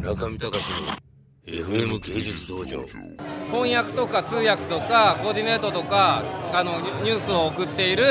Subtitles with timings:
[0.00, 0.56] 村上隆の
[1.46, 2.82] FM 芸術道場。
[3.52, 6.22] 翻訳とか通訳とかコーディネートとか
[6.54, 8.04] あのニュースを送っている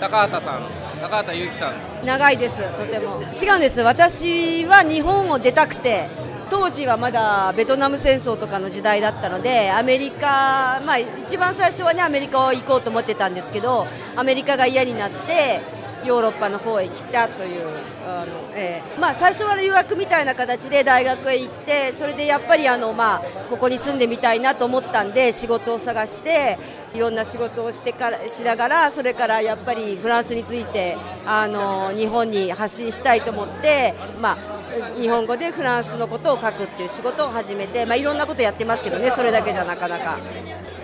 [0.00, 0.62] 高畑さん
[1.02, 2.06] 高畑祐樹さん。
[2.06, 3.20] 長いですとても。
[3.34, 3.82] 違うんです。
[3.82, 6.08] 私は日本を出たくて
[6.48, 15.60] 当時はまだベトナム戦争とかの時代だったのでアメリカ、まあ、一番最初はねアメリカを行こうと思ってたんですけどアメリカが嫌になって
[16.04, 17.66] ヨーロッパの方へ来たという
[18.06, 26.58] あの、えーまあ、最初は留学みたいな形で大学へ行ってそれでやっぱりあの、まあ、ここに住んでみたいなと思ったんで仕事を探して
[26.94, 40.18] いろんな仕事をしてからしながらそれからやっぱりフランスについてあの日本に発信したいと思って、まあ、日本語でフランスのことを書くっていう仕事を始めて、まあ、いろんなことやってますけどねそれだけじゃなかなか。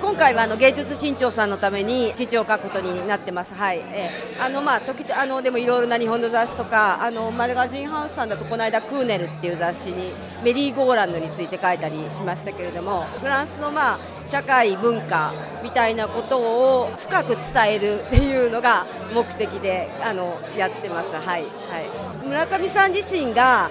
[0.01, 3.79] 今回はあの芸術新潮さんのために記事を書くことになってます、はい。
[3.79, 10.13] えー、あのまあ時あのでもいろいろな日本の雑誌とかあのマガジンハウスさんだとこの間クーネルっていう雑誌に
[10.45, 16.39] メリーゴーランドについて書いたりしましたけれどもフランスのまあ社会文化みたいなこと
[16.83, 21.25] を深く伝えるっていうのが目的であのやってます、はい。
[21.25, 23.71] はい、村上さん自身が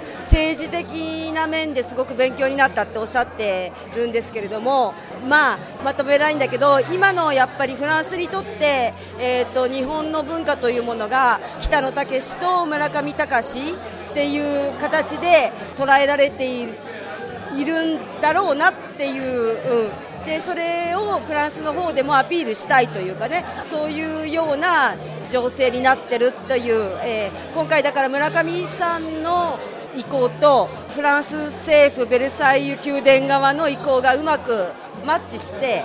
[0.55, 4.93] 政治的な面ですごく勉強になったっておっしゃってるんですけれども、
[5.27, 16.67] まあ、まとめないんだけど今のやっぱりフランスにとって、えーと、日本の文化というものが北野武と村上隆っていう形で捉えられてい
[17.65, 19.89] るんだろうなっていう、
[20.21, 24.95] うん、でそれをフランスの方でもアピールしたいというかねそういうような
[25.29, 29.59] 情勢になってるという、えー、今回だから村上さんの
[29.97, 34.65] 意向とフランス政府ベルサイユ宮殿側の意向がうまく
[35.05, 35.83] マッチして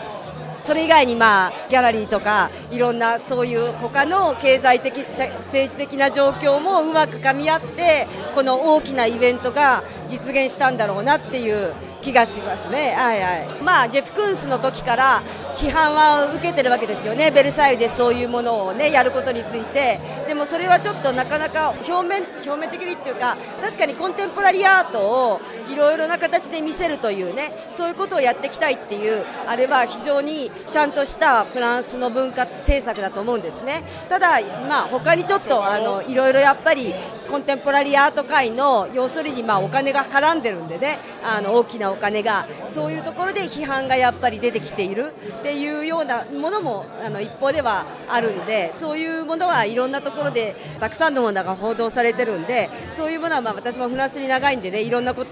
[0.64, 13.62] それ以外にまあギャラリーとかいろんなそういう他の経済的政治的な状況もうまくかみ合ってこの大きなイベントが実現したんだろうなっていう気がしますね、はいはい。
[13.62, 15.22] まあ、ジェフ・クンスの時から
[15.56, 33.82] 批判は受けてるわけですよね、ベルサイユでそういうものを、ね、やることについて、でもそれはちょっとなかなか表面表面的にっていうか、確かにコンテンポラリーアートをいろいろな形で見せるというね、そういうことをやっていきたいっていう、あれは非常にちゃんとしたフランスの文化政策だと思うんですね。
[34.08, 36.94] ただ、まあ、他にちょっとあのいろいろやっぱり
[37.28, 55.24] コンテンポラリーアート界の要するにまあお金が絡んでるんでね、あの大きなお金がそういうところで批判がやっぱり出てきているっていうようなものもあの一方ではあるんでそういうものはいろんなところでたくさんのものが報道されてるんでそういうものはまあ私もフランスに長いんでねいろんなも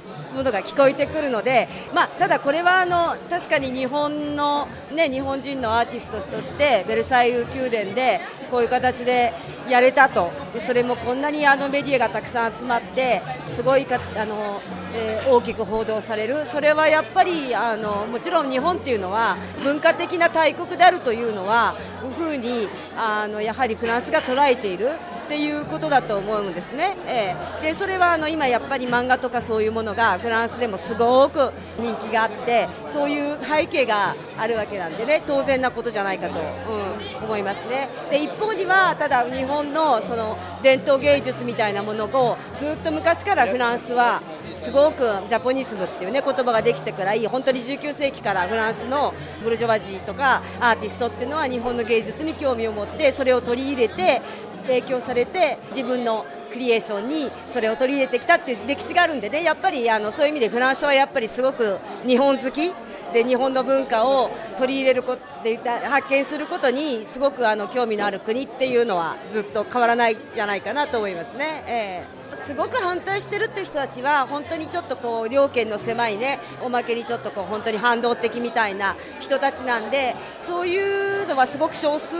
[0.43, 8.21] のが聞こえてくるので、まあ、ただこれはあの確かに日本の、ね、日本人のアーティストとしてベルサイユ宮殿で
[8.51, 9.33] こういう形で
[9.69, 10.31] やれたと。
[10.67, 14.61] それもこんなにあのメディアがたくさん集まってすごいかあの
[14.94, 21.76] えー、大きく報道される、それはやっぱりあのもちろん日本っていうのは文化的な大国であるというのは、
[22.16, 24.91] ふうにあのやはりフランスが捉えている。
[25.28, 37.88] っていうことだと思うんですね、えー、でそれはあの今やっぱり漫画とかそういうものがフランスでもすごく人気があってそういう背景があるわけなんでね当然なことじゃないかと、うん、思いますね。
[38.10, 44.22] で一方にはただ日本のその伝統芸術みたいなものをずっと昔からフランスは
[44.56, 54.21] すごくジャポニスムっていうね言葉ができてからいい本当に19世紀からフランスのブルジョワジーとかアーティストっていうのは日本の芸術に興味を持ってそれを取り入れて
[54.66, 59.42] 影響されて自分のクリエーションにそれを取り入れてきたっていう歴史があるんでね。
[59.42, 62.72] やっぱりあのそういう意味でフランスはやっぱりすごく日本好き。
[63.12, 71.64] で日本の文化を取り入れることで発見することにすごくあの興味のある国っていうのはずっと変わらないじゃないかなと思いますね。
[71.66, 80.15] えーすごく反対してるっていう人たちは本当にちょっとこう両県の狭いねおまけにちょっとこう本当に反動的みたいな人たちなんで
[80.47, 82.16] そういうのはすごく少数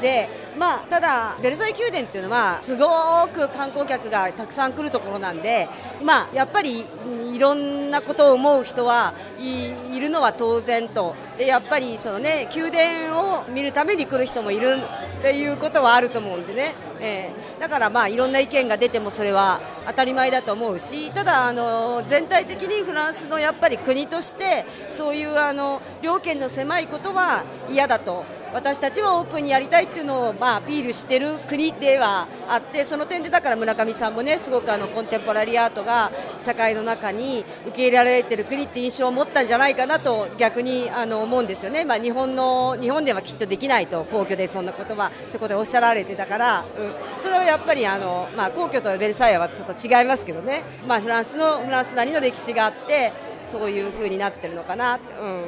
[0.00, 2.86] で、まあ、ただ、ベルサイユ宮殿っていうのはすご
[3.32, 5.68] く観光客がたくさん来るところなんで、
[6.02, 6.84] まあ、やっぱり
[7.32, 11.14] いろんなことを思う人はいるのは当然と。
[11.38, 14.76] でやっぱりその、ね、宮殿を見るために来る人もいる
[15.18, 28.42] っていうことはあると思うんでね、えー、だからまあいろんな意見が出てもそれは当たり前だと思うしただあの全体的にフランスのやっぱり国としてそういうあの両県の狭いことは嫌だと。
[28.52, 36.10] 私たちはオープンにやりたいっていうのをまあ、アピールしてる国ではあってその点でだから村上さんもねすごくあのコンテンポラリーアートが
[36.40, 53.12] 社会の中に受け入れられてる国って印象を持ったんじゃないかなと逆にあの思うんですよね、まあ、日本の日本ではきっとできないと皇居でそんな言葉ってことでおっしゃられてたから、うん、それはやっぱりあの、まあ、皇居とベルサイユはちょっと違いますけどね、まあ、フランスのフランスなりの歴史があって
[53.46, 55.44] そういう風になってるのかな、うん。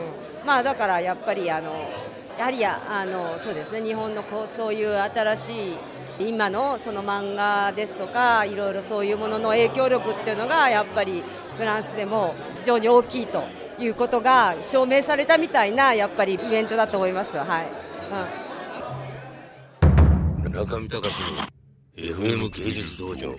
[0.46, 1.72] まあ、だからやっぱりあの
[2.38, 5.76] やはりあのそうですね日本のこうそういう新しい
[6.20, 11.22] 今のその漫画ですとかいろいろそういうものの影響力っていうのがやっぱり
[11.56, 13.44] フランスでも非常に大きいと
[13.78, 17.36] いうことが証明されたみたいなやっぱりイベントだと思います。
[17.36, 17.66] はい、
[20.44, 21.54] うん、中見隆の
[21.96, 23.34] FM 芸術道場。